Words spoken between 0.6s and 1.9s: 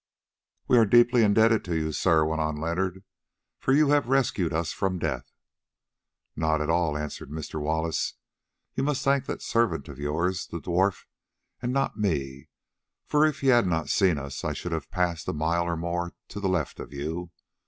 "We are deeply indebted to